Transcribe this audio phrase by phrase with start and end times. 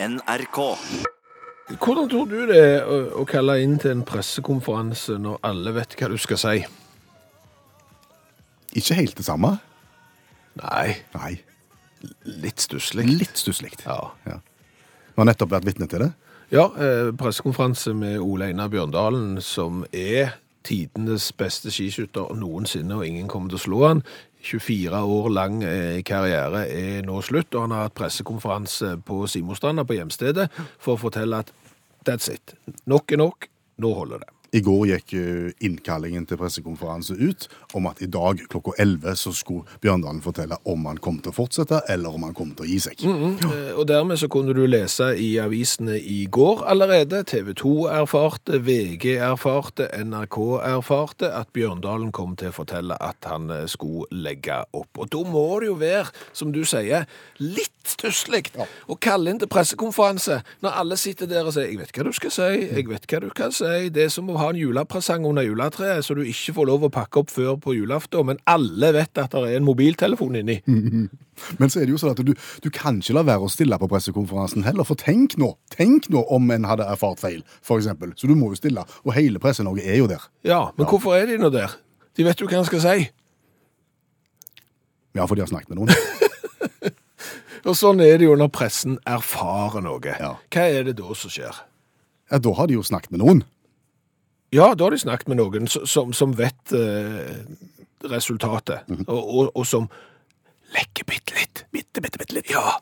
[0.00, 0.58] NRK.
[1.82, 5.96] Hvordan tror du det er å, å kalle inn til en pressekonferanse når alle vet
[5.98, 6.54] hva du skal si?
[8.78, 9.56] Ikke helt det samme.
[10.62, 11.32] Nei, Nei.
[12.44, 13.08] litt stusslig.
[13.10, 13.74] Litt stusslig.
[13.82, 13.98] Ja.
[14.28, 14.38] Ja.
[15.12, 16.12] Du har nettopp vært vitne til det.
[16.54, 20.38] Ja, eh, pressekonferanse med Ole Einar Bjørndalen, som er
[20.68, 24.06] tidenes beste skiskytter noensinne, og ingen kommer til å slå han.
[24.44, 29.84] 24 år lang eh, karriere er nå slutt, og han har hatt pressekonferanse på Simostranda
[29.84, 30.48] på hjemstedet
[30.78, 31.52] for å fortelle at
[32.06, 32.54] that's it.
[32.86, 33.50] Nok er nok,
[33.82, 34.37] nå holder det.
[34.52, 39.32] I går gikk eh, innkallingen til pressekonferanse ut om at i dag klokka 11 så
[39.36, 42.68] skulle Bjørndalen fortelle om han kom til å fortsette, eller om han kom til å
[42.68, 43.02] gi seg.
[43.04, 47.24] Eh, Og dermed så kunne du lese i avisene i går allerede.
[47.28, 50.38] TV 2 erfarte, VG erfarte, NRK
[50.70, 54.90] erfarte at Bjørndalen kom til å fortelle at han eh, skulle legge opp.
[54.96, 57.08] Og da må det jo være, som du sier,
[57.42, 58.46] litt stusslig
[58.88, 62.12] å kalle inn til pressekonferanse når alle sitter der og sier 'jeg vet hva du
[62.12, 63.88] skal si', 'jeg vet hva du kan si'.
[63.88, 66.90] Det som som å ha en julepresang under juletreet, så du ikke får lov å
[66.94, 70.60] pakke opp før på julaften, men alle vet at det er en mobiltelefon inni.
[71.62, 73.76] Men så er det jo sånn at du, du kan ikke la være å stille
[73.78, 78.10] på pressekonferansen heller, for tenk nå, tenk nå om en hadde erfart feil, eksempel.
[78.18, 80.24] Så du må jo stille, og hele Presse-Norge er jo der.
[80.42, 81.76] Ja, men hvorfor er de nå der?
[82.18, 83.06] De vet jo hva en skal si.
[85.14, 85.94] Ja, for de har snakket med noen.
[87.68, 90.14] Og sånn er det jo når pressen erfarer noe.
[90.18, 90.34] Ja.
[90.50, 91.62] Hva er det da som skjer?
[92.30, 93.42] Ja, da har de jo snakket med noen.
[94.52, 97.34] Ja, da har de snakket med noen som, som, vet eh,
[98.08, 99.88] resultatet, og, og, og som
[100.74, 101.64] lekker bitte litt.
[101.72, 102.50] Bitte, bitte, bitte litt.
[102.52, 102.78] Ja.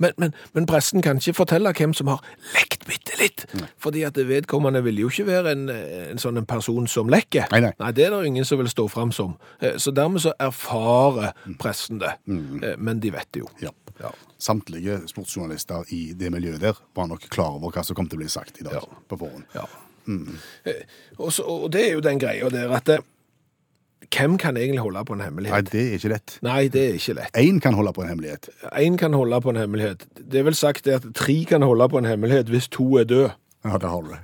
[0.00, 2.22] Men, men, men pressen kan ikke fortelle hvem som har
[2.54, 3.42] lekt bitte litt,
[3.76, 7.50] fordi at vedkommende vil jo ikke være en, en sånn en person som lekker.
[7.52, 7.90] Nei, nei.
[7.92, 9.34] det er det ingen som vil stå fram som.
[9.60, 12.64] Eh, Så dermed så erfarer pressen det, Mm.
[12.80, 13.50] men de vet det jo.
[13.60, 13.74] Ja.
[14.00, 14.08] Ja.
[14.40, 18.22] Samtlige sportsjournalister i det miljøet der var nok klar over hva som kom til å
[18.22, 18.86] bli sagt i dag Ja.
[19.10, 19.44] på forhånd.
[19.54, 19.66] Ja.
[20.66, 20.82] Eh,
[21.18, 22.98] Og, så, og det er jo den greia der at det,
[24.10, 25.68] hvem kan egentlig holde på en Nei, hemmelighet?
[25.72, 26.38] det er ikke lett.
[26.42, 27.36] Nei, det er ikke lett.
[27.38, 28.48] Én kan holde på en hemmelighet.
[28.72, 30.06] Én kan holde på en hemmelighet.
[30.16, 33.30] Det er vel sagt at tre kan holde på en hemmelighet hvis to er døde.
[33.62, 34.14] Ja, det har du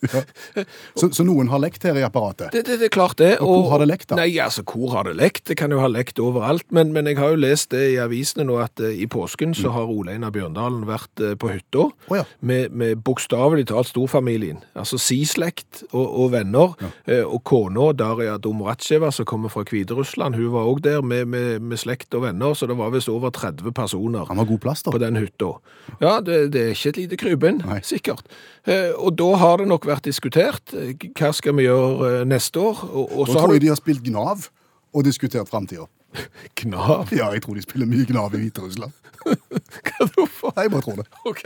[0.00, 0.22] ja.
[0.94, 2.52] så, så noen har lekt her i apparatet.
[2.52, 3.30] Det, det, det er klart det.
[3.44, 4.18] Og hvor har det lekt, da?
[4.20, 5.44] Nei, altså, hvor har det lekt?
[5.50, 6.66] Det kan jo ha lekt overalt.
[6.74, 9.72] Men, men jeg har jo lest det i avisene nå at uh, i påsken så
[9.74, 12.24] har Ole Einar Bjørndalen vært uh, på hytta oh, ja.
[12.40, 14.60] med, med bokstavelig talt storfamilien.
[14.78, 16.76] Altså si slekt og, og venner.
[17.08, 21.64] Eh, og kona Daria Domratjeva, som kommer fra Hviterussland, hun var òg der med, med,
[21.64, 24.84] med slekt og venner, så det var visst over 30 personer Han har god plass,
[24.84, 24.92] da.
[24.94, 25.54] på den hytta.
[26.02, 28.26] Ja, det, det er ikke et lite krypinn, sikkert.
[28.68, 30.74] Eh, og da har det nok vært diskutert.
[31.16, 32.84] Hva skal vi gjøre eh, neste år?
[32.92, 34.48] Og, og Da så tror jeg du de har spilt Gnav
[34.94, 35.86] og diskutert framtida.
[36.60, 37.10] Gnav?
[37.16, 38.92] Ja, jeg tror de spiller mye Gnav i Hviterussland.
[39.28, 40.52] Hva hvorfor?
[40.56, 41.06] Nei, jeg bare tror det.
[41.28, 41.40] Ok.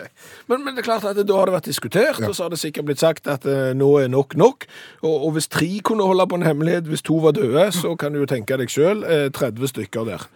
[0.50, 2.28] Men, men det er klart at da har det vært diskutert, Ja.
[2.28, 4.66] og så har det sikkert blitt sagt at eh, nå er nok nok.
[5.02, 8.12] Og, og hvis tre kunne holde på en hemmelighet, hvis to var døde, så kan
[8.14, 10.26] du jo tenke deg sjøl eh, 30 stykker der.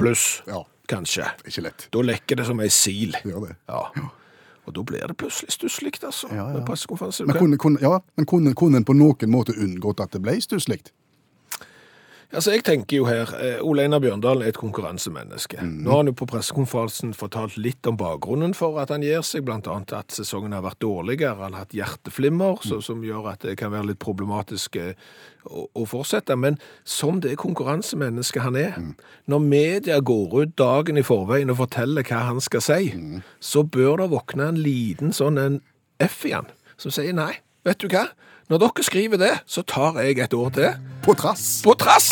[0.00, 0.62] Pluss, Ja.
[0.90, 1.28] kanskje.
[1.46, 1.86] Ikke lett.
[1.94, 3.14] Da lekker det som ei sil.
[3.20, 3.56] Det gjør det.
[3.70, 3.84] Ja.
[4.70, 6.28] Og da blir det plutselig stusslig, altså.
[6.30, 6.52] Ja, ja.
[6.54, 7.26] Med pressekonferanse.
[7.26, 10.36] Men kunne, kunne, ja, men kunne, kunne en på noen måte unngått at det ble
[10.40, 10.84] stusslig?
[12.30, 15.58] Altså, jeg tenker jo her, eh, Ole Einar Bjørndalen er et konkurransemenneske.
[15.66, 15.80] Mm.
[15.82, 19.50] Nå har han jo på pressekonferansen fortalt litt om bakgrunnen for at han gir seg,
[19.50, 23.56] annet at sesongen har vært dårligere, han har hatt hjerteflimmer, så, som gjør at det
[23.58, 24.94] kan være litt problematisk eh,
[25.42, 26.38] å, å fortsette.
[26.38, 28.94] Men som det konkurransemennesket han er, mm.
[29.26, 33.20] når media går ut dagen i forveien og forteller hva han skal si, mm.
[33.42, 35.62] så bør det våkne en liten sånn en
[35.98, 36.46] F i han,
[36.78, 37.32] som sier nei,
[37.66, 38.06] vet du hva?
[38.50, 40.72] Når dere skriver det, så tar jeg et år til.
[41.04, 41.60] På trass!
[41.62, 42.08] På trass!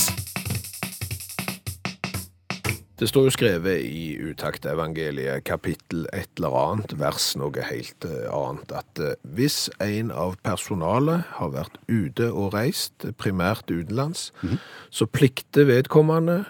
[2.98, 8.70] Det står jo skrevet i utaktevangeliet, kapittel et eller annet, vers noe helt eh, annet,
[8.70, 14.28] at eh, hvis en av personalet har vært ute og reist, primært utenlands,
[14.90, 16.44] så plikter vedkommende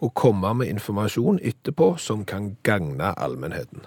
[0.00, 3.84] å komme med informasjon etterpå som kan gagne allmennheten.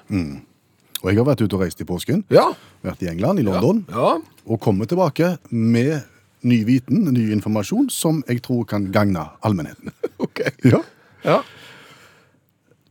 [1.04, 2.23] Og jeg har vært ute og reist i påsken.
[2.34, 2.50] Ja,
[2.84, 3.85] Vært i England, i London.
[3.90, 6.02] ja, Og kommer tilbake med
[6.44, 9.91] ny viten, ny informasjon, som jeg tror kan gagne allmennheten.
[10.26, 10.41] ok.
[10.68, 10.82] Ja.
[11.23, 11.40] Ja.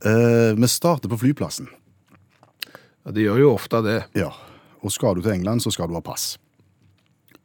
[0.05, 1.69] Eh, vi starter på flyplassen.
[3.05, 4.03] ja, de gjør jo ofte det.
[4.15, 4.31] Ja.
[4.85, 6.37] Og skal du til England, så skal du ha pass.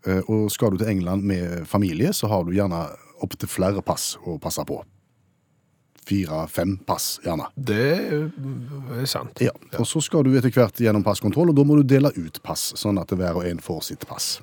[0.05, 2.85] Eh, og skal du til England med familie, så har du gjerne
[3.23, 4.81] opptil flere pass å passe på.
[6.03, 7.45] Fire-fem pass, gjerne.
[7.55, 7.81] Det
[8.99, 9.39] er sant.
[9.43, 9.51] Ja.
[9.79, 12.73] Og så skal du etter hvert gjennom passkontroll, og da må du dele ut pass,
[12.79, 14.33] sånn at hver og en får sitt pass.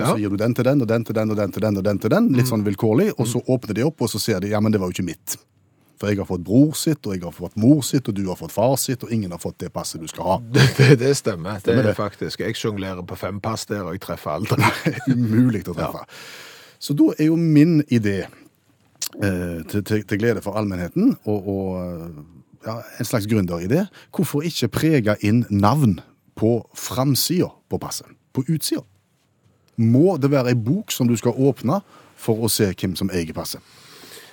[0.00, 1.76] Og så gir du den til den, og den til den, og den til den,
[1.76, 4.40] og den til den, litt sånn vilkårlig, og så åpner de opp, og så ser
[4.40, 5.36] de, ja, men det var jo ikke mitt.
[6.00, 8.38] For jeg har fått bror sitt, og jeg har fått mor sitt, og du har
[8.40, 10.36] fått far sitt, og ingen har fått det passet du skal ha.
[10.56, 11.58] Det, det, det stemmer.
[11.58, 11.96] Det Stemmer er det.
[11.98, 12.40] faktisk.
[12.40, 14.70] Jeg sjonglerer på fem pass der, og jeg treffer aldri.
[15.12, 16.06] Umulig å treffe.
[16.80, 18.22] Så da er jo min idé
[19.22, 22.22] eh, til, til, til glede for allmennheten, og, og eh,
[22.66, 25.98] ja, en slags gründeridé, hvorfor ikke prege inn navn
[26.36, 28.06] på framsida på passet?
[28.32, 28.82] På utsida?
[29.80, 31.80] Må det være ei bok som du skal åpne
[32.20, 33.60] for å se hvem som eier passet?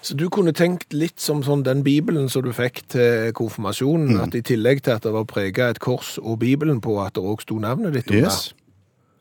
[0.03, 4.21] Så du kunne tenkt litt som sånn den Bibelen som du fikk til konfirmasjonen, Mm.
[4.23, 7.23] at i tillegg til at det var prega et kors og Bibelen på, at det
[7.23, 8.29] òg sto navnet ditt under.
[8.29, 8.53] Yes.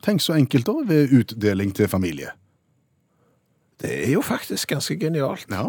[0.05, 2.29] Tenk så enkelt da ved utdeling til familie.
[3.81, 5.45] Det er jo faktisk ganske genialt.
[5.51, 5.67] Ja.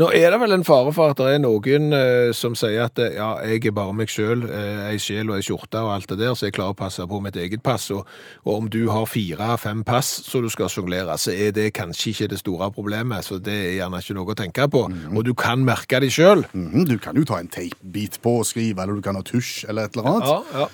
[0.00, 2.96] Nå er det vel en fare for at det er noen eh, som sier at
[3.04, 6.08] eh, ja, jeg er bare meg sjøl, eh, ei sjel og ei skjorte og alt
[6.08, 7.90] det der, så jeg klarer å passe på mitt eget pass.
[7.92, 8.08] Og,
[8.46, 12.30] og om du har fire-fem pass som du skal sjonglere, så er det kanskje ikke
[12.32, 13.28] det store problemet.
[13.28, 14.86] Så det er gjerne ikke noe å tenke på.
[14.88, 16.46] Og du kan merke de sjøl.
[16.56, 19.66] Mhm, Du kan jo ta en teipbit på og skrive, eller du kan ha tusj
[19.68, 20.32] eller et eller annet.
[20.32, 20.70] Ja, ja.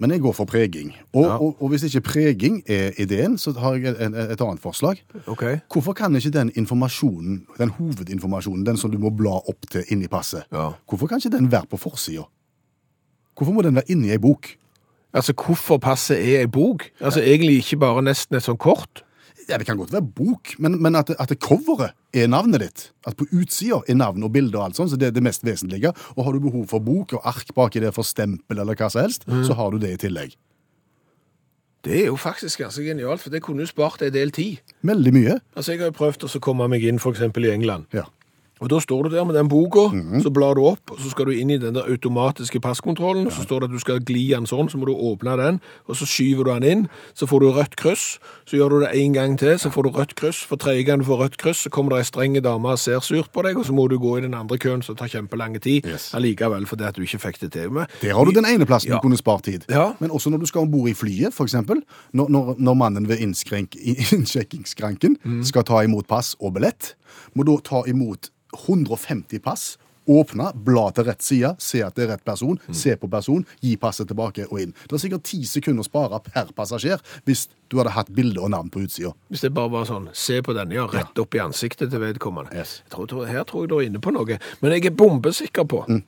[0.00, 0.94] Men jeg går for preging.
[1.12, 1.36] Og, Ja.
[1.38, 5.02] og, og hvis ikke preging er ideen, så har jeg et, et annet forslag.
[5.26, 5.58] Okay.
[5.72, 10.08] Hvorfor kan ikke den informasjonen, den hovedinformasjonen, den som du må bla opp til inni
[10.08, 10.70] passet, Ja.
[10.88, 12.22] hvorfor kan ikke den være på forsida?
[13.36, 14.48] Hvorfor må den være inni ei bok?
[15.14, 16.82] Altså, hvorfor passet er ei bok?
[17.00, 19.04] Altså, egentlig ikke bare nesten et sånt kort.
[19.48, 22.84] Ja, Det kan godt være bok, men, men at, at coveret er navnet ditt.
[23.06, 25.44] At på utsida er navn og bilder og alt sånt, så det er det mest
[25.44, 25.92] vesentlige.
[26.16, 29.02] Og har du behov for bok og ark baki der for stempel eller hva som
[29.02, 30.36] helst, så har du det i tillegg.
[31.82, 34.60] Det er jo faktisk ganske genialt, for det kunne jo spart en del tid.
[34.86, 35.38] Veldig mye.
[35.56, 37.20] Altså, Jeg har jo prøvd å komme meg inn f.eks.
[37.26, 37.88] i England.
[37.92, 38.04] Ja.
[38.62, 39.88] Og Da står du der med den boka,
[40.22, 43.26] så blar du opp, og så skal du inn i den der automatiske passkontrollen.
[43.26, 45.60] og Så står det at du skal gli den sånn, så må du åpne den,
[45.88, 46.84] og så skyver du den inn.
[47.18, 48.18] Så får du rødt kryss.
[48.46, 50.44] Så gjør du det en gang til, så får du rødt kryss.
[50.46, 53.00] For tredje gang du får rødt kryss, så kommer det ei streng dame og ser
[53.02, 55.58] surt på deg, og så må du gå i den andre køen, som tar kjempelang
[55.60, 56.12] tid Yes.
[56.14, 57.70] allikevel, fordi at du ikke fikk det til.
[57.70, 57.86] med.
[58.00, 58.94] Der har du den ene plassen Ja.
[58.94, 59.64] du kunne spart tid.
[59.68, 59.92] Ja.
[59.98, 61.54] Men også når du skal om bord i flyet, f.eks.
[61.54, 63.18] Når, når, når mannen ved
[64.12, 65.42] innsjekkingsskranken Mm.
[65.44, 66.94] skal ta imot pass og billett,
[67.34, 68.30] må da ta imot
[68.66, 69.78] 150 pass.
[70.10, 72.74] Åpne, bla til rett side, se at det er rett person, Mm.
[72.74, 74.72] se på person, gi passet tilbake og inn.
[74.88, 78.50] Det er sikkert ti sekunder å spare per passasjer hvis du hadde hatt bilde og
[78.50, 79.12] navn på utsida.
[79.30, 82.52] Hvis det bare var sånn, se på denne, ja, rett opp i ansiktet til vedkommende.
[82.52, 82.82] Yes.
[82.90, 84.38] Jeg tror, her tror jeg du er inne på noe.
[84.60, 86.02] Men jeg er bombesikker på, så,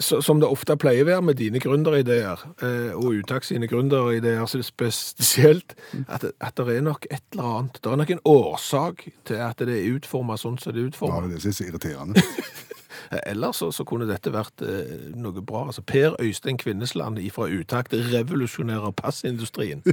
[0.00, 4.62] som det ofte pleier å være med dine gründerideer, eh, og Uttak sine gründerideer så
[4.64, 5.74] spesielt,
[6.08, 7.76] at, at det er nok et eller annet.
[7.84, 10.88] Det er nok en årsak til at det er utformet sånn som det er Ja,
[10.94, 11.28] utformet.
[11.28, 12.24] det det som er så irriterende.
[13.28, 15.66] Ellers så, så kunne dette vært eh, noe bra.
[15.68, 19.82] Altså, per Øystein Kvinnesland fra Utakt revolusjonerer passindustrien.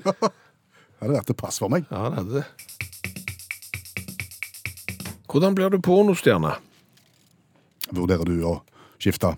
[0.99, 1.85] Ja, Det hadde vært et pass for meg.
[1.91, 2.47] Ja, det hadde det.
[5.31, 6.55] Hvordan blir du pornostjerne?
[7.95, 8.57] Vurderer du å
[8.99, 9.31] skifte?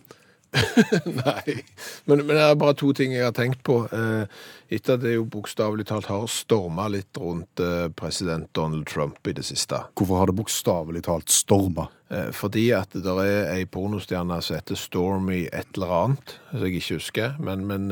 [1.25, 1.61] Nei,
[2.05, 3.77] men, men det er bare to ting jeg har tenkt på.
[3.95, 9.27] Eh, etter at det jo bokstavelig talt har storma litt rundt eh, president Donald Trump
[9.27, 9.79] i det siste.
[9.95, 11.87] Hvorfor har det bokstavelig talt storma?
[12.11, 16.81] Eh, fordi at det er ei pornostjerne som heter Stormy et eller annet, som jeg
[16.81, 17.39] ikke husker.
[17.39, 17.89] Men, men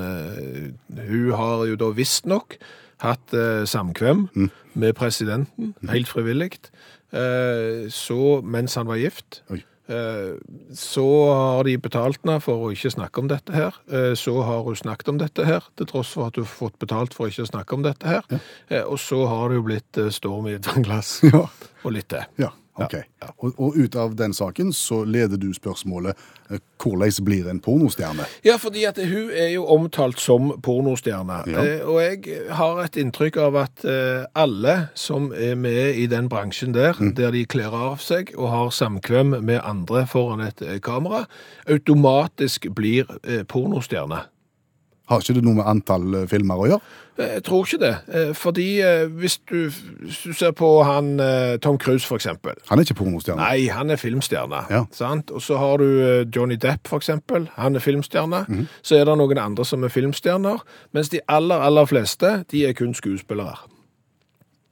[0.99, 2.59] hun har jo da visstnok
[2.99, 3.31] hatt
[3.71, 4.25] samkvem
[4.75, 6.57] med presidenten, helt frivillig.
[7.11, 9.41] Eh, så mens han var gift.
[9.49, 9.63] Oi.
[9.89, 10.35] Eh,
[10.77, 13.73] Så har de betalt henne for å ikke snakke om dette her.
[13.91, 16.77] Eh, Så har hun snakket om dette her, til tross for at hun har fått
[16.79, 18.23] betalt for å ikke snakke om dette her.
[18.69, 18.83] Ja.
[18.85, 21.47] Og så har det jo blitt eh, storm i et vannglass, Ja.
[21.83, 22.25] og litt til.
[22.37, 22.51] Ja,
[22.85, 22.95] ok.
[23.37, 26.17] Og, og ut av den saken så leder du spørsmålet
[26.49, 28.25] eh, hvordan blir en pornostjerne?
[28.45, 31.41] Ja, fordi at hun er jo omtalt som pornostjerne.
[31.51, 31.65] Ja.
[31.65, 36.29] Eh, Og jeg har et inntrykk av at eh, alle som er med i den
[36.31, 41.25] bransjen der, der de kler av seg og har samkvem med andre foran et kamera,
[41.67, 43.09] automatisk blir
[43.49, 44.23] pornostjerne.
[45.09, 46.81] Har ikke det noe med antall eh, filmer å gjøre?
[47.19, 47.91] Eh, Jeg tror ikke det.
[48.13, 48.67] Eh, Fordi
[49.19, 49.55] hvis du,
[50.05, 51.09] hvis du ser på han
[51.61, 52.53] Tom Cruise, for eksempel.
[52.69, 53.41] Han er ikke pornostjerne.
[53.41, 54.61] Nei, han er filmstjerne.
[54.69, 54.83] Ja.
[55.33, 57.49] Og så har du Johnny Depp, for eksempel.
[57.57, 58.45] Han er filmstjerne.
[58.47, 58.67] Mhm.
[58.81, 60.61] Så er det noen andre som er filmstjerner.
[60.93, 63.57] Mens de aller, aller fleste, de er kun skuespillere.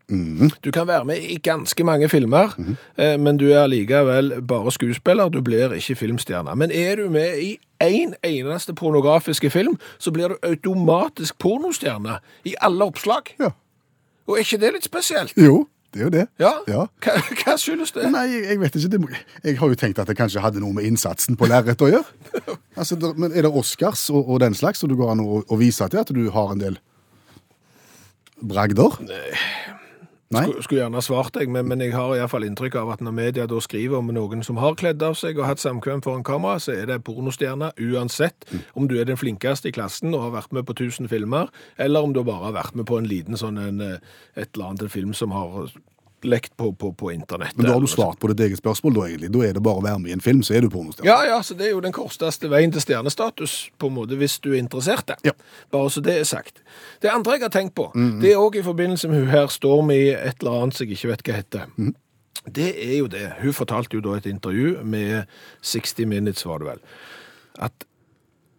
[0.09, 0.51] Mhm.
[0.63, 2.53] Du kan være med i ganske mange filmer,
[2.97, 5.29] eh, men du er likevel bare skuespiller.
[5.29, 6.55] Du blir ikke filmstjerne.
[6.55, 12.19] Men er du med i én en eneste pornografiske film, så blir du automatisk pornostjerne
[12.45, 13.33] i alle oppslag.
[13.39, 13.49] Ja.
[14.27, 15.33] Og er ikke det litt spesielt?
[15.37, 16.27] Jo, det er jo det.
[16.39, 16.51] Ja?
[16.67, 16.85] Ja.
[17.03, 18.07] Hva, hva skyldes det?
[18.11, 18.99] Nei, jeg, vet ikke.
[18.99, 19.11] Må-
[19.43, 22.57] jeg har jo tenkt at det kanskje hadde noe med innsatsen på lerretet å gjøre.
[22.77, 25.39] Altså, der, men er det Oscars og, og den slags, som du går an å,
[25.49, 26.75] å vise til at du har en del
[28.41, 28.99] bragder?
[29.01, 29.31] Nei.
[30.27, 33.03] Skulle, skulle gjerne svart deg, men, men jeg har i hvert fall inntrykk av at
[33.03, 36.25] når media da skriver om noen som har kledd av seg og hatt samkvem foran
[36.27, 40.35] kamera, så er det pornostjerne uansett om du er den flinkeste i klassen og har
[40.35, 41.47] vært med på 1000 filmer,
[41.79, 44.03] eller om du bare har vært med på en liten sånn en, eh,
[44.35, 45.71] et eller annet en film som har
[46.25, 47.57] lekt på, på, på internett.
[47.57, 49.29] Men da har du svart på ditt eget spørsmål, da egentlig.
[49.35, 51.07] Da er det bare å være med i en film, så er du pornostjerne.
[51.09, 54.39] Ja, ja, så det er jo den korteste veien til stjernestatus, på en måte, hvis
[54.43, 55.13] du er interessert.
[55.27, 55.35] Ja.
[55.73, 56.63] Bare så det er sagt.
[57.03, 57.89] Det andre jeg har tenkt på,
[58.21, 61.13] det er òg i forbindelse med hun her Stormy et eller annet som jeg ikke
[61.13, 61.93] vet hva heter.
[62.47, 63.25] Det er jo det.
[63.41, 65.27] Hun fortalte jo da et intervju med
[65.61, 66.83] 60 Minutes, var det vel,
[67.67, 67.87] at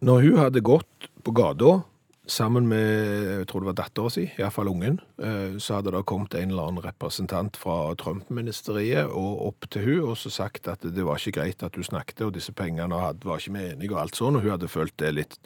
[0.05, 1.79] når hun hadde gått på gata
[2.29, 6.35] sammen med jeg tror det var dattera si, iallfall ungen, eh, så hadde det kommet
[6.37, 11.05] en eller annen representant fra Trump-ministeriet og opp til hun og så sagt at det
[11.07, 14.01] var ikke greit at hun snakket, og disse pengene hadde, var ikke vi enige og
[14.03, 15.37] alt sånn, og hun hadde følt det litt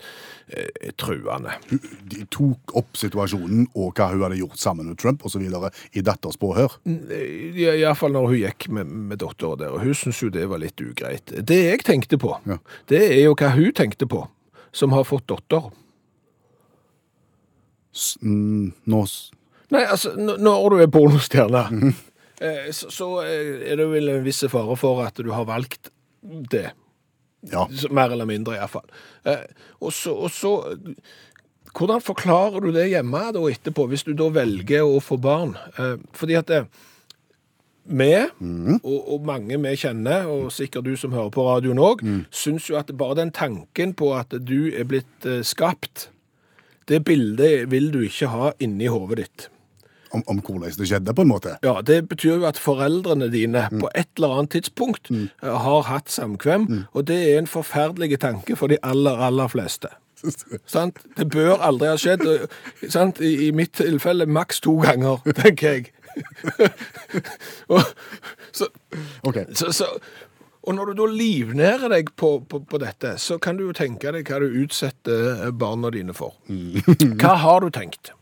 [0.54, 1.56] eh, truende.
[2.14, 5.44] De tok opp situasjonen og hva hun hadde gjort sammen med Trump osv.
[5.94, 6.76] i datters påhør.
[6.86, 10.60] Ja, Iallfall når hun gikk med, med dattera der, og hun syntes jo det var
[10.62, 11.32] litt ugreit.
[11.40, 12.60] Det jeg tenkte på, Ja.
[12.92, 14.26] det er jo hva hun tenkte på,
[14.76, 15.72] som har fått datter.
[18.22, 19.06] Mm, Nå
[19.74, 21.94] Nei, altså, når du er pornostjerne,
[22.42, 25.90] eh, så, så eh, er det vel en viss fare for at du har valgt
[26.22, 26.68] det.
[27.50, 27.66] Ja.
[27.90, 28.86] Mer eller mindre, iallfall.
[29.26, 29.48] Eh,
[29.82, 30.54] og så, og så
[31.74, 35.56] Hvordan forklarer du det hjemme da etterpå, hvis du da velger å få barn?
[35.82, 36.60] Eh, fordi at det,
[37.90, 38.12] vi,
[38.78, 42.78] og, og mange vi kjenner, og sikkert du som hører på radioen òg, syns jo
[42.78, 46.12] at bare den tanken på at du er blitt eh, skapt,
[46.88, 49.50] det bildet vil du ikke ha inni hodet ditt.
[50.14, 51.56] Om, om hvordan det skjedde, på en måte.
[51.66, 55.30] Ja, Det betyr jo at foreldrene dine på et eller annet tidspunkt mm.
[55.42, 59.90] har hatt samkvem, og det er en forferdelig tanke for de aller, aller fleste.
[60.66, 61.00] Sant?
[61.18, 62.24] Det bør aldri ha skjedd.
[62.90, 63.20] Sant?
[63.20, 65.92] I, I mitt tilfelle maks to ganger, tenker jeg.
[67.74, 67.82] og,
[68.54, 68.68] så,
[69.24, 69.46] okay.
[69.54, 69.86] så, så,
[70.64, 74.14] og når du da livnærer deg på, på, på dette, så kan du jo tenke
[74.16, 76.38] deg hva du utsetter barna dine for.
[76.48, 78.14] Hva har du tenkt?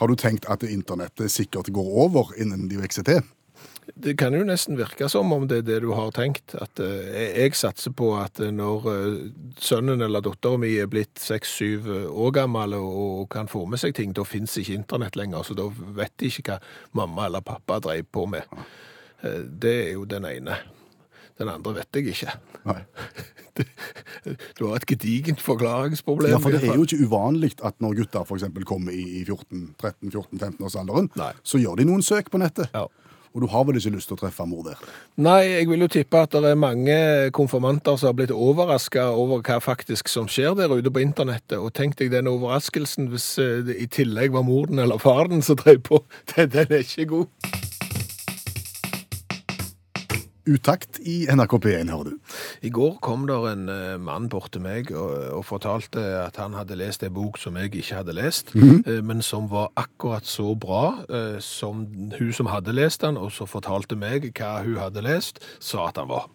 [0.00, 3.20] Har du tenkt at internettet sikkert går over innen de vokser til?
[3.94, 6.54] Det kan jo nesten virke som om det er det du har tenkt.
[6.54, 9.20] At eh, jeg, satser på at eh, når eh,
[9.60, 14.14] sønnen eller datteren min er blitt seks-syv år gammel og, kan få med seg ting,
[14.16, 16.60] da finnes ikke internett lenger, så da vet de ikke hva
[17.02, 18.60] mamma eller pappa drev på med.
[19.22, 20.58] Eh, Det er jo den ene.
[21.40, 22.36] Den andre vet jeg ikke.
[22.68, 22.82] Nei.
[24.56, 26.30] Du har et gedigent forklaringsproblem.
[26.32, 29.24] Ja, for det er jo ikke uvanlig at når gutter for eksempel kommer i i
[29.24, 31.32] 14-13-14-15-årsalderen, Nei.
[31.42, 32.70] så gjør de noen søk på nettet.
[32.76, 32.86] Ja.
[33.30, 34.78] Og du har vel ikke lyst til å treffe mor der?
[35.22, 36.96] Nei, jeg vil jo tippe at det er mange
[37.36, 41.58] konfirmanter som har blitt overraska over hva faktisk som skjer der ute på internettet.
[41.60, 45.60] Og tenk deg den overraskelsen hvis eh, det i tillegg var moren eller faren som
[45.62, 46.02] drev på.
[46.34, 47.69] Den er ikke god.
[50.48, 52.34] Utakt i NRK P1, hører du.
[52.64, 56.56] I går kom der en eh, mann bort til meg og, og fortalte at han
[56.56, 60.54] hadde lest en bok som jeg ikke hadde lest, eh, men som var akkurat så
[60.56, 61.84] bra eh, som
[62.16, 66.00] hun som hadde lest den, og så fortalte meg hva hun hadde lest, sa at
[66.00, 66.28] han var.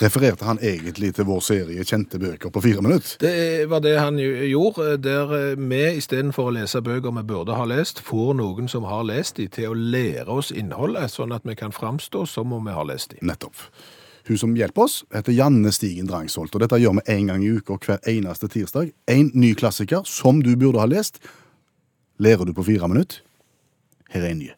[0.00, 3.16] Refererte han egentlig til vår serie Kjente bøker på fire minutter?
[3.22, 7.64] Det var det han gjorde, der eh, vi istedenfor å lese bøker vi burde ha
[7.68, 11.56] lest, får noen som har lest de til å lære oss innholdet, sånn at vi
[11.56, 13.24] kan framstå som om vi har lest de.
[13.24, 13.64] Nettopp.
[14.28, 17.54] Hun som hjelper oss, heter Janne Stigen Drangsholt, og dette gjør vi en gang i
[17.56, 18.92] uka hver eneste tirsdag.
[19.10, 21.22] En ny klassiker som du burde ha lest.
[22.20, 23.24] Lærer du på fire minutter?
[24.12, 24.50] Her er en ny.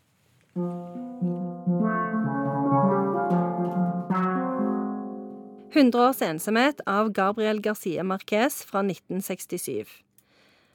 [5.73, 9.89] 100 års ensomhet av Gabriel Garcia Marquez fra 1967.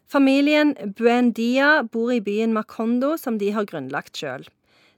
[0.10, 4.48] Familien Buendia bor i byen Macondo, som de har grunnlagt sjøl.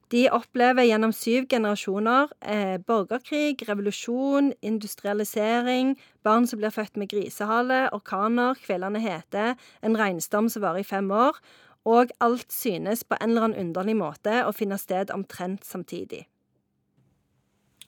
[0.09, 7.83] De opplever gjennom syv generasjoner eh, borgerkrig, revolusjon, industrialisering, barn som blir født med grisehale,
[7.93, 9.53] orkaner, kvelende hete,
[9.83, 11.37] en regnstorm som varer i fem år,
[11.83, 16.23] og alt synes på en eller annen underlig måte å finne sted omtrent samtidig.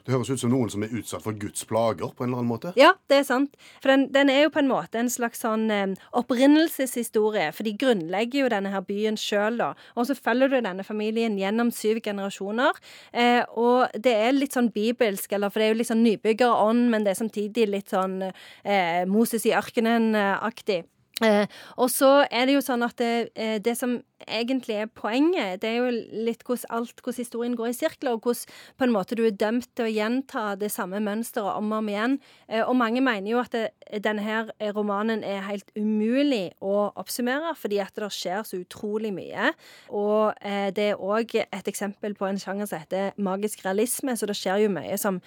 [0.06, 2.52] Det høres ut som noen som er utsatt for Guds plager på en eller annen
[2.52, 2.74] måte.
[2.80, 3.58] Ja, det er sant.
[3.84, 7.50] For den, den er jo på en måte en slags sånn eh, opprinnelseshistorie.
[7.56, 9.72] For de grunnlegger jo denne her byen sjøl, da.
[9.96, 12.80] Og så følger du denne familien gjennom syv generasjoner.
[13.12, 16.88] Eh, og det er litt sånn bibelsk, eller for det er jo litt sånn nybyggerånd,
[16.94, 20.84] men det er samtidig litt sånn eh, Moses i ørkenen-aktig.
[21.22, 21.46] Eh,
[21.78, 25.62] og så er det jo sånn at det, eh, det som egentlig er poenget.
[25.62, 25.92] Det er jo
[26.28, 29.36] litt hvordan alt, hvordan historien går i sirkler, og hvordan på en måte du er
[29.36, 32.18] dømt til å gjenta det samme mønsteret om og om igjen.
[32.48, 33.66] Eh, og mange mener jo at det,
[34.04, 39.52] denne her romanen er helt umulig å oppsummere, fordi at det skjer så utrolig mye.
[39.90, 44.30] Og eh, det er òg et eksempel på en sjanger som heter magisk realisme, så
[44.30, 45.22] det skjer jo mye som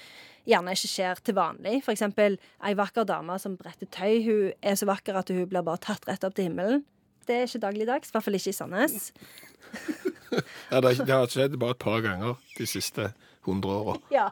[0.49, 1.79] gjerne ikke skjer til vanlig.
[1.91, 4.21] Eksempel ei vakker dame som bretter tøy.
[4.27, 6.85] Hun er så vakker at hun blir bare tatt rett opp til himmelen.
[7.29, 9.13] Det er ikke dagligdags, i hvert fall ikke i Sandnes.
[10.71, 13.05] Ja, det, har- det har skjedd bare et par ganger de siste
[13.47, 13.93] 100 åra.
[14.11, 14.25] Ja,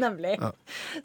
[0.00, 0.32] nemlig.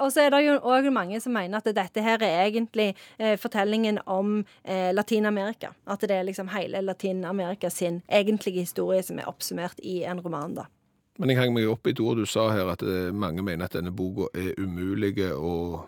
[0.01, 2.87] Og så er det jo òg mange som mener at dette her er egentlig
[3.19, 5.69] eh, fortellingen om eh, Latin-Amerika.
[5.85, 10.55] At det er liksom hele Latin-Amerika sin egentlige historie som er oppsummert i en roman,
[10.57, 10.65] da.
[11.19, 13.67] Men jeg hang meg opp i et ord du sa her, at eh, mange mener
[13.69, 15.83] at denne boka er umulig å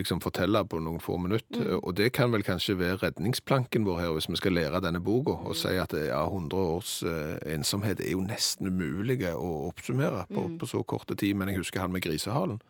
[0.00, 1.76] liksom fortelle på noen få minutter.
[1.78, 5.36] Og det kan vel kanskje være redningsplanken vår her, hvis vi skal lære denne boka,
[5.46, 10.46] og si at ja, 100 års eh, ensomhet er jo nesten umulig å oppsummere på,
[10.60, 11.36] på så korte tid.
[11.38, 12.60] Men jeg husker han med grisehalen.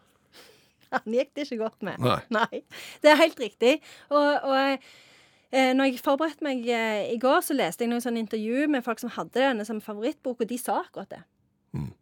[0.95, 2.03] Han gikk det ikke godt med.
[2.35, 2.65] Nei.
[3.03, 3.77] Det er helt riktig.
[4.11, 4.59] Og, og
[5.55, 8.83] eh, når jeg forberedte meg eh, i går, så leste jeg noen sånne intervju med
[8.87, 11.23] folk som hadde denne som favorittbok, og de sa akkurat det.
[11.79, 11.93] Mm.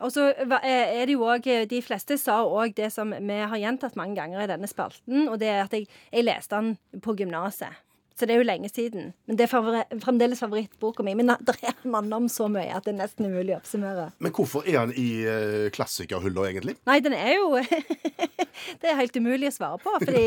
[0.00, 3.60] Og så eh, er det jo også, De fleste sa òg det som vi har
[3.60, 7.16] gjentatt mange ganger i denne spalten, og det er at jeg, jeg leste den på
[7.18, 7.76] gymnaset.
[8.20, 9.14] Så det er jo lenge siden.
[9.24, 11.14] Men det er favori fremdeles favorittboka mi.
[11.16, 14.10] Men det er mann om så mye at det er nesten umulig å oppsummere.
[14.20, 16.76] Men hvorfor er han i uh, klassikerhylla, egentlig?
[16.90, 17.54] Nei, den er jo
[18.80, 20.26] Det er helt umulig å svare på, fordi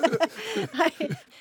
[0.76, 0.90] Nei.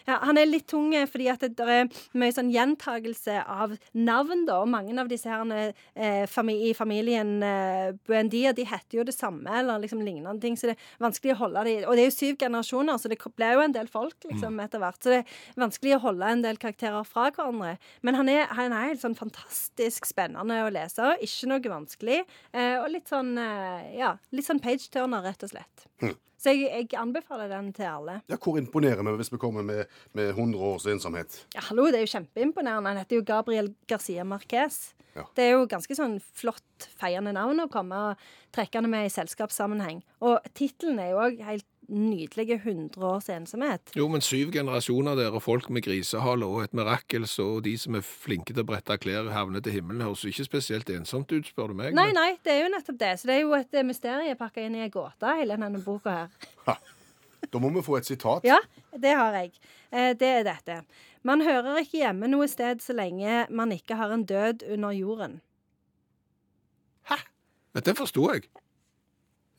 [0.09, 4.45] Ja, han er litt tung eh, fordi at det er mye sånn gjentagelse av navn,
[4.47, 4.59] da.
[4.63, 9.15] Og mange av disse her eh, fami i familien eh, Buendia, de heter jo det
[9.15, 12.09] samme, eller liksom lignende ting, så det er vanskelig å holde dem Og det er
[12.09, 15.01] jo syv generasjoner, så det ble jo en del folk, liksom, etter hvert.
[15.03, 15.21] Så det
[15.57, 17.77] vanskelig å holde en del karakterer fra hverandre.
[18.05, 22.77] Men han er, han er helt sånn fantastisk spennende å lese, ikke noe vanskelig, eh,
[22.79, 25.87] og litt sånn, eh, ja, litt sånn page-turner, rett og slett.
[26.39, 28.21] Så jeg, jeg anbefaler den til alle.
[28.31, 31.41] Ja, Hvor imponerer vi hvis vi kommer med, med 100 års ensomhet?
[31.51, 32.93] Ja, hallo, det er jo kjempeimponerende.
[32.93, 34.93] Han heter jo Gabriel Garcia Marquez.
[35.17, 35.25] Ja.
[35.35, 38.23] Det er jo ganske sånn flott, feiende navn å komme og
[38.55, 39.99] trekke han med i selskapssammenheng.
[40.23, 43.91] Og tittelen er jo òg helt nydelige 100 års ensomhet.
[43.97, 47.95] Jo, men syv generasjoner der, og folk med grisehale og et mirakel, så de som
[47.99, 51.45] er flinke til å brette klær, havner til himmelen, høres jo ikke spesielt ensomt ut,
[51.49, 51.93] spør du meg.
[51.93, 53.13] Nei, men- nei, det er jo nettopp det.
[53.19, 56.09] Så det er jo et eh, mysterium pakka inn i ei gåte, hele denne boka
[56.65, 56.77] her.
[57.51, 58.43] Da må vi få et sitat.
[58.43, 58.59] Ja,
[58.97, 59.51] det har jeg.
[59.91, 60.83] Eh, Det er dette.
[61.23, 65.41] Man hører ikke hjemme noe sted så lenge man ikke har en død under jorden.
[67.73, 68.47] Men det forsto jeg.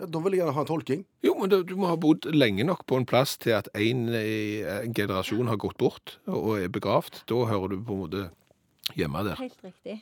[0.01, 1.03] Ja, Da vil jeg gjerne ha en tolking.
[1.27, 4.07] Jo, men du, du må ha bodd lenge nok på en plass til at en,
[4.17, 7.23] eh, en generasjon har gått bort og er begravd.
[7.29, 8.23] Da hører du på en måte
[8.97, 9.37] hjemme der.
[9.41, 10.01] Helt riktig.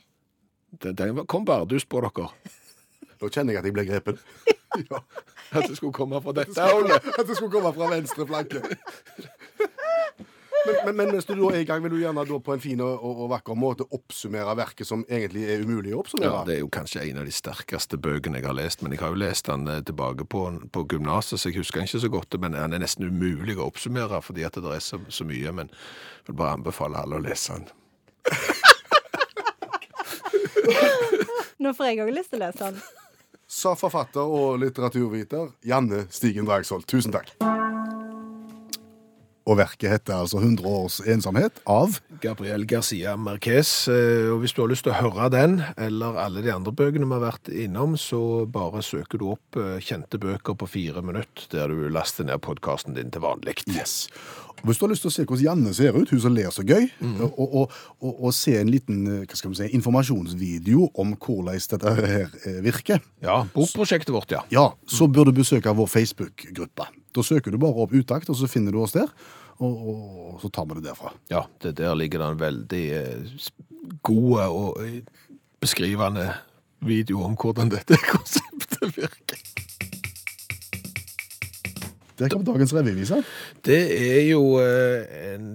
[0.79, 2.29] Den, den kom bardus på dere.
[3.19, 4.21] Nå kjenner jeg at jeg ble grepen.
[4.91, 5.01] ja.
[5.49, 7.09] At det skulle komme fra dette hullet.
[7.17, 8.61] At det skulle komme fra venstre flanke.
[10.65, 12.61] Men, men, men mens du da er i gang, vil du gjerne da på en
[12.63, 16.31] fin og, og, og vakker måte oppsummere verket som egentlig er umulig å oppsummere?
[16.33, 19.01] Ja, Det er jo kanskje en av de sterkeste bøkene jeg har lest, men jeg
[19.03, 20.41] har jo lest den eh, tilbake på,
[20.75, 23.69] på gymnaset, så jeg husker den ikke så godt, men den er nesten umulig å
[23.69, 27.23] oppsummere fordi at det er så, så mye, men jeg vil bare anbefale alle å
[27.23, 27.65] lese den.
[31.63, 32.77] Nå får jeg òg lyst til å lese den.
[33.49, 36.85] Sa forfatter og litteraturviter Janne Stigen Dragsvold.
[36.87, 37.33] Tusen takk.
[39.49, 44.61] Og verket heter altså 100 års ensomhet av Gabriel Garcia Marquez, eh, og hvis du
[44.61, 47.95] har lyst til å høre den, eller alle de andre bøkene vi har vært innom,
[47.97, 52.43] så bare søker du opp eh, kjente bøker på fire minutter, der du laster ned
[52.45, 53.57] podkasten din til vanlig.
[53.71, 54.11] Yes.
[54.59, 56.65] Hvis du har lyst til å se hvordan Janne ser ut, hun som ler så
[56.67, 56.89] gøy,
[57.23, 63.01] og, og, og, og se en liten eh, si, informasjonsvideo om hvordan dette her virker,
[63.23, 64.43] Ja, bokprosjektet vårt, ja.
[64.53, 66.91] ja, så bør du besøke vår Facebook-gruppe.
[67.15, 69.09] Da søker du bare opp Utakt, og så finner du oss der,
[69.59, 71.11] og, og så tar vi det derfra.
[71.31, 73.39] Ja, det der ligger det en veldig eh,
[74.07, 75.01] god og eh,
[75.59, 76.29] beskrivende
[76.79, 79.41] video om hvordan dette konseptet virker.
[82.19, 83.23] Der kommer dagens revyvise.
[83.65, 85.53] Det er jo eh, en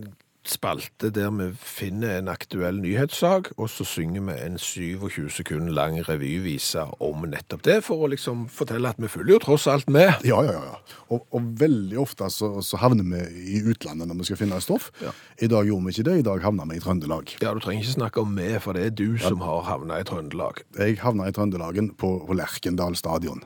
[0.49, 5.97] spalte der vi finner en aktuell nyhetssak, og så synger vi en 27 sekunder lang
[6.09, 10.13] revyvise om nettopp det, for å liksom fortelle at vi følger jo tross alt med.
[10.27, 10.79] Ja, ja, ja.
[11.15, 14.91] Og, og veldig ofte så, så havner vi i utlandet når vi skal finne stoff.
[15.05, 15.15] Ja.
[15.45, 17.37] I dag gjorde vi ikke det, i dag havna vi i Trøndelag.
[17.45, 20.09] Ja, du trenger ikke snakke om meg, for det er du som har havna i
[20.09, 20.65] Trøndelag.
[20.79, 23.43] Jeg havna i Trøndelagen på, på Lerkendal stadion.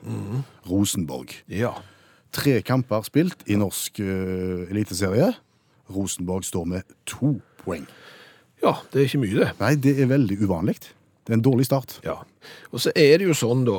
[0.68, 1.34] Rosenborg.
[1.52, 1.76] Ja.
[2.34, 5.32] Tre kamper spilt i norsk uh, eliteserie.
[5.94, 7.86] Rosenborg står med to poeng.
[8.62, 9.50] Ja, det er ikke mye, det.
[9.60, 10.78] Nei, det er veldig uvanlig.
[11.28, 11.98] Det er en dårlig start.
[12.06, 12.16] Ja.
[12.72, 13.76] Og så er det jo sånn, da,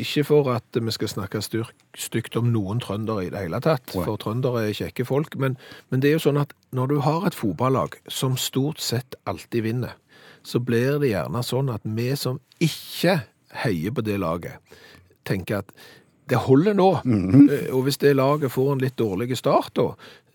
[0.00, 3.92] ikke for at vi skal snakke styrk, stygt om noen trøndere i det hele tatt,
[3.92, 5.58] for trøndere er kjekke folk, men,
[5.92, 9.66] men det er jo sånn at når du har et fotballag som stort sett alltid
[9.68, 9.98] vinner,
[10.40, 13.18] så blir det gjerne sånn at vi som ikke
[13.66, 14.56] heier på det laget,
[15.28, 15.76] tenker at
[16.28, 16.88] det holder nå.
[17.04, 19.86] Eh, Og hvis det laget får en litt dårlig start, da,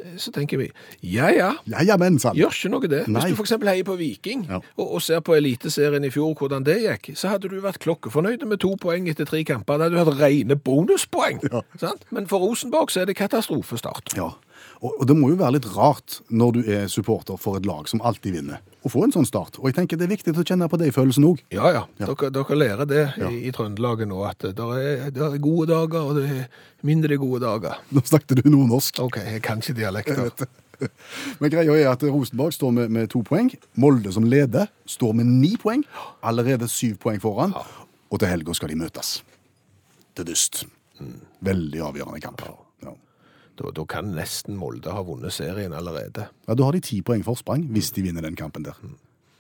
[0.03, 0.67] eh, så tenker vi
[1.01, 2.38] ja ja, Ja, ja, men sant.
[2.39, 3.01] Gjør ikke noe det.
[3.08, 3.21] Nei.
[3.27, 4.60] Hvis du eksempel heier på Viking, Ja.
[4.77, 8.45] og, og ser på Eliteserien i fjor hvordan det gikk, så hadde du vært klokkefornøyd
[8.49, 9.77] med to poeng etter tre kamper.
[9.77, 11.39] Da hadde du hatt rene bonuspoeng.
[11.51, 11.62] Ja.
[11.79, 12.03] Sant?
[12.12, 14.15] Men for Rosenborg så er det katastrofestart.
[14.17, 14.32] Ja,
[14.84, 17.88] og, og det må jo være litt rart når du er supporter for et lag
[17.88, 19.56] som alltid vinner, å få en sånn start.
[19.62, 21.39] Og jeg tenker det er viktig å kjenne på de følelsene òg.
[21.56, 21.84] Ja, ja.
[22.02, 22.10] Ja.
[22.12, 23.30] Dere, dere lærer det Ja.
[23.32, 26.50] i, i Trøndelaget nå, at det er, det er gode dager, og det er
[26.84, 27.80] mindre gode dager.
[27.96, 29.00] Nå snakket du nordnorsk.
[29.06, 30.34] OK, jeg kan ikke dialekter.
[31.39, 33.54] Men greia er at Rosenborg står med, med to poeng.
[33.80, 35.86] Molde som leder står med ni poeng.
[36.28, 37.56] Allerede syv poeng foran.
[38.12, 39.22] Og til helga skal de møtes.
[40.17, 40.65] Til dyst.
[41.46, 42.43] Veldig avgjørende kamp.
[43.60, 46.28] Da, da kan nesten Molde ha vunnet serien allerede.
[46.48, 48.74] ja, Da har de ti poeng forsprang hvis de vinner den kampen der.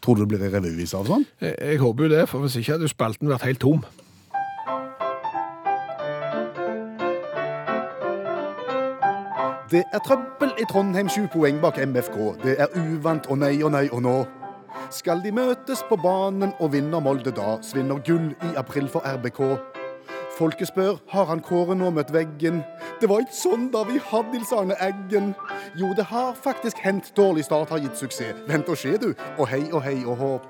[0.03, 1.25] Tror du det blir en revyvise av sånn?
[1.41, 3.81] Jeg, jeg håper jo det, for hvis ikke hadde spalten vært helt tom.
[9.71, 12.17] Det er trøbbel i Trondheim, sju poeng bak MFK.
[12.43, 14.17] Det er uvant og nei og nei og nå.
[14.93, 19.41] Skal de møtes på banen og vinner Molde da, svinner gull i april for RBK.
[20.33, 22.63] Folket spør har han Kåre nå møtt veggen.
[23.01, 25.33] Det var ikke sånn da vi hadde Nils Arne Eggen.
[25.77, 27.11] Jo, det har faktisk hendt.
[27.17, 28.39] Dårlig start har gitt suksess.
[28.49, 29.11] Vent og se, du.
[29.37, 30.47] Og hei og hei og håp.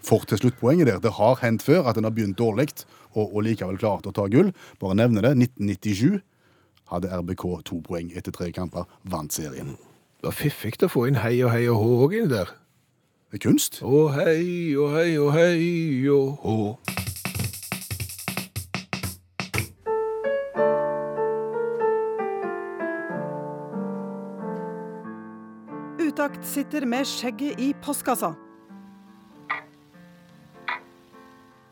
[0.00, 1.02] For til sluttpoenget der.
[1.04, 2.70] Det har hendt før at en har begynt dårlig
[3.12, 4.54] og, og likevel klart å ta gull.
[4.80, 5.34] Bare nevne det.
[5.36, 6.22] 1997
[6.90, 9.76] hadde RBK to poeng etter tre kamper, vant serien.
[10.20, 12.56] Det var fiffig å få inn hei og hei og hå òg inn der.
[13.30, 13.82] Det er kunst.
[13.84, 16.58] Å hei og hei og hei og hå.
[26.50, 28.32] Sitter med skjegget i postkassa.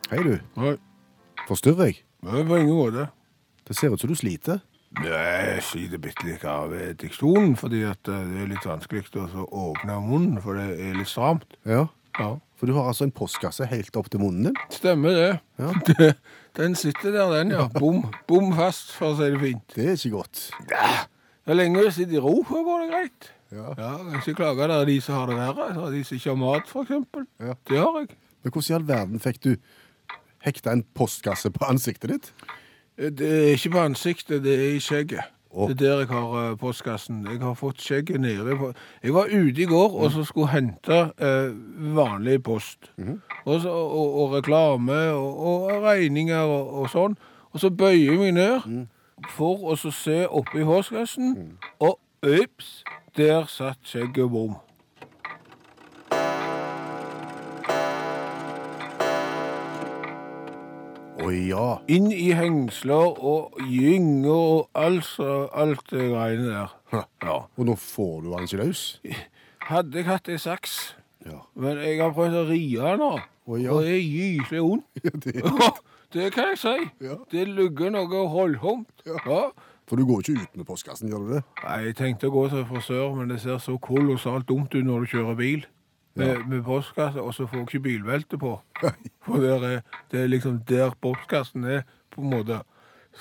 [0.09, 0.35] Hei, du.
[0.57, 0.77] Nei,
[1.49, 2.03] Forstyrrer jeg?
[2.25, 3.09] det på ingen måte.
[3.69, 4.63] Det ser ut som du sliter.
[4.99, 9.05] Nei, Jeg sliter bitte litt av eh, diksjonen, fordi at eh, det er litt vanskelig
[9.21, 11.59] å så åpne munnen, for det er litt stramt.
[11.69, 11.87] Ja.
[12.19, 14.57] Ja, For du har altså en postkasse helt opp til munnen din?
[14.75, 15.29] Stemmer det.
[15.61, 16.09] Ja.
[16.59, 17.69] Den sitter der, den, ja.
[17.71, 19.75] Bom, bom fast, for å si det fint.
[19.77, 20.41] Det er ikke godt.
[20.73, 20.89] Ja,
[21.47, 23.29] er lenge å sitte i ro, så går det greit.
[23.53, 23.73] Ja.
[23.79, 24.69] Ja, jeg ikke klage.
[24.69, 25.69] Det er de som har det verre.
[25.87, 27.27] Er de som ikke har mat, eksempel.
[27.41, 27.55] Ja.
[27.69, 28.09] Det har jeg.
[28.43, 29.51] Men hvordan i all verden fikk du
[30.45, 32.31] hekta en postkasse på ansiktet ditt?
[32.99, 35.35] Det er ikke på ansiktet, det er i skjegget.
[35.51, 35.69] Oh.
[35.69, 37.27] Det er der jeg har eh, postkassen.
[37.27, 40.99] Jeg har fått skjegget nede på Jeg var ute i går og så skulle hente
[41.19, 41.55] eh,
[41.97, 42.93] vanlig post.
[43.45, 47.17] og, så, og, og reklame og, og regninger og, sånn.
[47.53, 48.87] Og så bøyer jeg meg ned
[49.33, 52.85] for å se oppi postkassen, og ups,
[53.19, 54.55] der satt skjegget bom.
[61.19, 61.65] Å ja.
[61.91, 66.77] Inn i hengsler og gynger og altså alt det greiene der.
[66.95, 67.39] Ja.
[67.59, 68.83] Og nå får du den ikke løs?
[69.69, 70.77] Hadde jeg hatt ei saks,
[71.27, 71.41] Ja.
[71.59, 73.11] men jeg har prøvd å rie den nå,
[73.49, 73.73] Å, ja.
[73.75, 74.87] og det er gyselig vondt.
[76.09, 76.87] Det, det kan jeg si.
[77.05, 77.19] Ja.
[77.29, 79.03] Det lugger noe holdsomt.
[79.05, 79.43] Ja.
[79.89, 81.43] For du går ikke ut med postkassen, gjør du det?
[81.65, 85.05] Nei, jeg tenkte å gå til frisør, men det ser så kolossalt dumt ut når
[85.07, 85.67] du kjører bil.
[86.19, 88.57] Med, med postkasse, og så får du ikke bilbelte på.
[89.25, 92.61] For er, det er liksom der postkassen er, på en måte.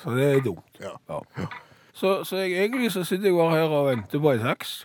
[0.02, 0.82] Så det er dumt.
[0.82, 0.96] Ja.
[1.08, 1.46] Ja.
[1.92, 4.76] Så, så jeg, egentlig så sitter jeg bare her og venter på en saks.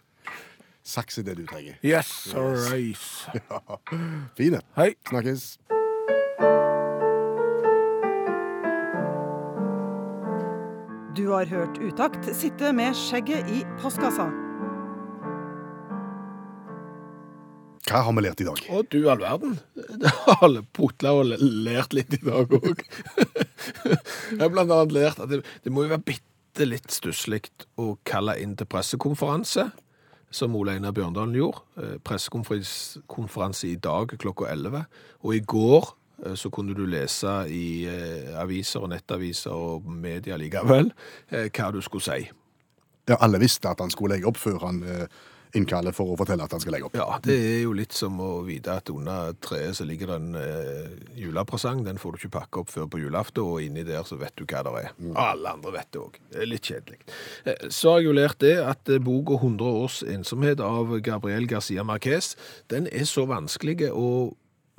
[0.84, 1.74] Saks er det du trenger.
[1.84, 3.30] Yes, alright.
[4.38, 4.62] Fine.
[4.76, 4.94] Hei.
[5.10, 5.58] Snakkes.
[11.14, 14.26] Du har hørt Utakt sitte med skjegget i postkassa.
[17.84, 18.62] Hva har vi lært i dag?
[18.74, 19.60] Å, du all verden.
[19.76, 22.82] Det har alle putla og lært litt i dag òg.
[23.84, 27.44] Jeg har blant annet lært at det, det må jo være bitte litt stusslig
[27.78, 29.68] å kalle inn til pressekonferanse,
[30.34, 31.62] som Ole Einar Bjørndalen gjorde.
[31.78, 34.88] Eh, Pressekonferanse i dag klokka 11.
[35.22, 35.94] Og i går
[36.36, 40.92] så kunne du lese i eh, aviser og nettaviser og media likevel
[41.30, 42.32] eh, hva du skulle si.
[43.10, 45.08] Ja, alle visste at han skulle legge opp før han eh,
[45.58, 46.98] innkaller for å fortelle at han skal legge opp.
[46.98, 50.38] Ja, det er jo litt som å vite at under treet så ligger det en
[50.40, 51.84] eh, julepresang.
[51.86, 54.46] Den får du ikke pakke opp før på julaften, og inni der så vet du
[54.48, 54.94] hva det er.
[55.20, 56.20] Alle andre vet det òg.
[56.50, 57.02] Litt kjedelig.
[57.46, 61.50] Eh, så har jeg jo lært det at eh, boka 100 års ensomhet av Gabriel
[61.50, 62.34] Garcia Marquez,
[62.74, 64.08] den er så vanskelig å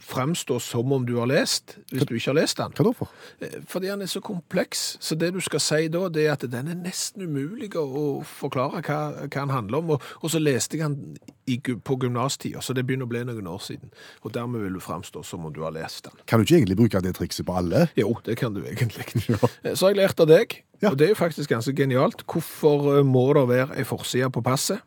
[0.04, 2.72] fremstå som om du har lest, hvis du ikke har lest den.
[2.76, 3.12] Hva da for?
[3.40, 4.84] Eh, Fordi den er så kompleks.
[5.00, 8.82] Så det du skal si da, det er at den er nesten umulig å forklare
[8.84, 9.94] hva, hva den handler om.
[9.96, 11.16] Og, og så leste jeg den
[11.50, 13.90] i, på gymnastida, så det begynner å bli noen år siden.
[14.24, 16.16] Og dermed vil du fremstå som om du har lest den.
[16.30, 17.86] Kan du ikke egentlig bruke det trikset på alle?
[18.00, 19.08] Jo, det kan du egentlig.
[19.64, 19.72] Ja.
[19.74, 20.90] Så har jeg lært av deg, Ja.
[20.90, 22.24] og det er jo faktisk ganske genialt.
[22.28, 24.82] Hvorfor eh, må det være ei forside på passet?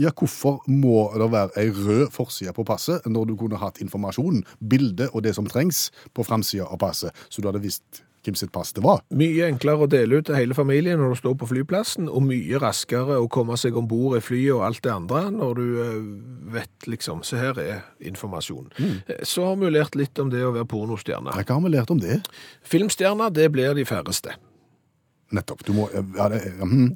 [0.00, 4.44] Ja, hvorfor må det være ei rød forside på passet når du kunne hatt informasjon,
[4.60, 8.52] bilde og det som trengs på framsida av passet, så du hadde visst hvem sitt
[8.52, 9.00] pass det var?
[9.16, 12.60] Mye enklere å dele ut til hele familien når du står på flyplassen, og mye
[12.60, 15.96] raskere å komme seg om bord i flyet og alt det andre når du eh,
[16.56, 18.70] vet liksom Så her er informasjon.
[18.76, 18.94] Mm.
[19.24, 21.32] Så har vi lært litt om det å være pornostjerne.
[21.32, 22.20] Hva har vi lært om det?
[22.68, 24.36] Filmstjerner, det blir de færreste.
[25.30, 25.62] Nettopp.
[25.70, 26.40] Må ja, det.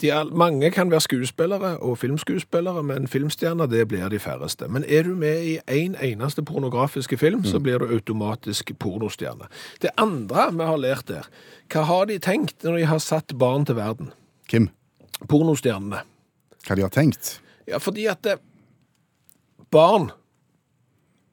[0.03, 4.67] De er, mange kan være skuespillere og filmskuespillere, men filmstjerner det blir de færreste.
[4.69, 9.47] Men er du med i en eneste pornografiske film, så blir du automatisk pornostjerne.
[9.83, 11.29] Det andre vi har lært der,
[11.71, 14.11] hva har de tenkt når de har satt barn til verden?
[14.51, 14.69] Kim,
[15.29, 16.03] Pornostjernene.
[16.67, 17.39] hva de har tenkt?
[17.71, 18.41] Ja, fordi at det,
[19.71, 20.11] barn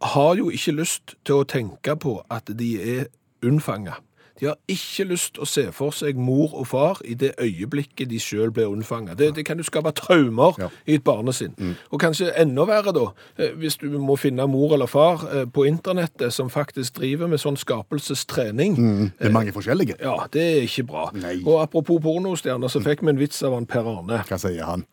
[0.01, 3.09] har jo ikke lyst til å tenke på at de er
[3.45, 3.97] unnfanga.
[4.39, 8.09] De har ikke lyst til å se for seg mor og far i det øyeblikket
[8.09, 9.13] de sjøl ble unnfanga.
[9.17, 10.69] Det, det kan jo skape traumer Ja.
[10.87, 11.53] i et barnesinn.
[11.91, 13.03] Og kanskje enda verre, da,
[13.37, 17.39] eh, hvis du må finne mor eller far eh, på internettet som faktisk driver med
[17.43, 18.75] sånn skapelsestrening.
[19.19, 19.99] Det er mange forskjellige.
[20.01, 21.09] Ja, det er ikke bra.
[21.13, 21.41] Nei.
[21.45, 24.23] Og apropos pornostjerner, så fikk vi en vits av han Per Arne.
[24.27, 24.85] Hva sier han?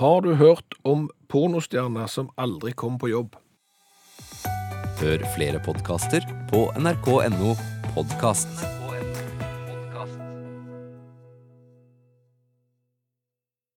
[0.00, 3.36] Har du hørt om pornostjerner som aldri kom på jobb?
[5.02, 7.56] Hør flere podkaster på nrk.no
[7.94, 8.81] podkast.